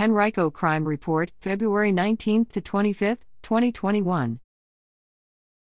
[0.00, 4.40] Henrico Crime Report, February 19 to 25, 2021.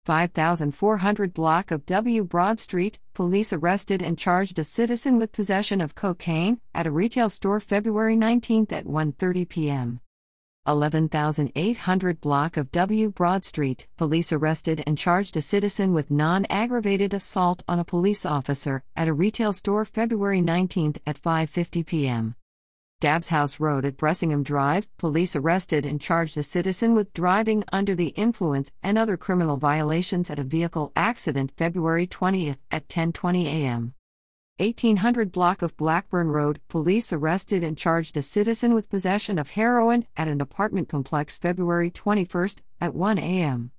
[0.06, 5.96] 5400 block of W Broad Street, police arrested and charged a citizen with possession of
[5.96, 10.00] cocaine at a retail store February 19 at 1:30 p.m.
[10.68, 17.64] 11800 block of W Broad Street, police arrested and charged a citizen with non-aggravated assault
[17.68, 22.36] on a police officer at a retail store February 19 at 5:50 p.m.
[23.02, 27.96] Dabbs House Road at Bressingham Drive, police arrested and charged a citizen with driving under
[27.96, 33.96] the influence and other criminal violations at a vehicle accident February 20 at 10:20 a.m.
[34.58, 40.06] 1800 block of Blackburn Road, police arrested and charged a citizen with possession of heroin
[40.16, 43.72] at an apartment complex February 21 at 1 a.m.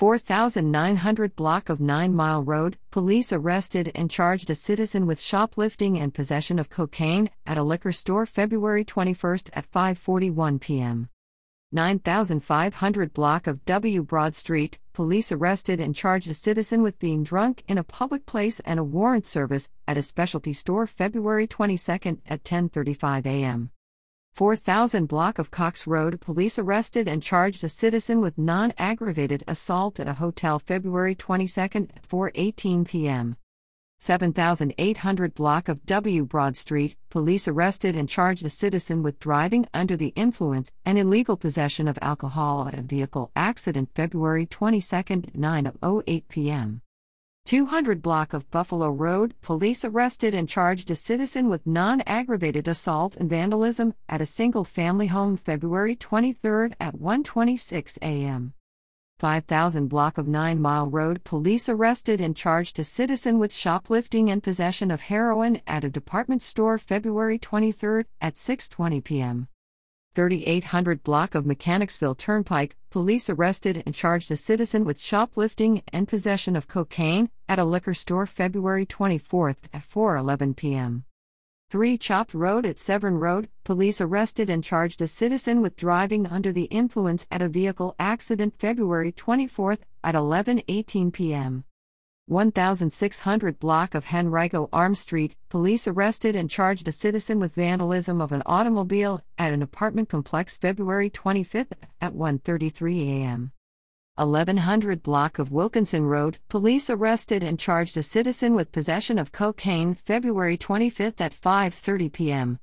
[0.00, 6.14] 4900 block of 9 Mile Road, police arrested and charged a citizen with shoplifting and
[6.14, 11.10] possession of cocaine at a liquor store February 21 at 5:41 p.m.
[11.72, 17.62] 9500 block of W Broad Street, police arrested and charged a citizen with being drunk
[17.68, 21.92] in a public place and a warrant service at a specialty store February 22
[22.24, 23.70] at 10:35 a.m.
[24.34, 30.08] 4000 block of Cox Road, police arrested and charged a citizen with non-aggravated assault at
[30.08, 33.36] a hotel February 22 at 4:18 p.m.
[33.98, 39.94] 7800 block of W Broad Street, police arrested and charged a citizen with driving under
[39.94, 46.28] the influence and illegal possession of alcohol at a vehicle accident February 22 at 9:08
[46.28, 46.80] p.m.
[47.50, 53.16] 200 block of Buffalo Road, police arrested and charged a citizen with non aggravated assault
[53.16, 58.54] and vandalism at a single family home February 23 at 1:26 a.m.
[59.18, 64.44] 5000 block of 9 Mile Road, police arrested and charged a citizen with shoplifting and
[64.44, 69.48] possession of heroin at a department store February 23 at 6:20 p.m.
[70.14, 76.56] 3800 block of Mechanicsville Turnpike, police arrested and charged a citizen with shoplifting and possession
[76.56, 81.04] of cocaine at a liquor store February 24 at 4:11 p.m.
[81.70, 86.50] 3 Chopt Road at Severn Road, police arrested and charged a citizen with driving under
[86.50, 91.62] the influence at a vehicle accident February 24 at 11:18 p.m.
[92.30, 98.30] 1600 block of Henrico Arm Street, police arrested and charged a citizen with vandalism of
[98.30, 101.66] an automobile at an apartment complex February 25
[102.00, 103.50] at 1:33 a.m.
[104.14, 109.92] 1100 block of Wilkinson Road, police arrested and charged a citizen with possession of cocaine
[109.94, 112.60] February 25 at 5:30 p.m.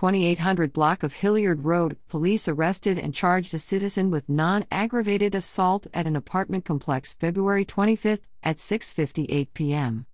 [0.00, 6.06] 2800 block of Hilliard Road, police arrested and charged a citizen with non-aggravated assault at
[6.06, 10.06] an apartment complex February 25 at 6:58 p.m.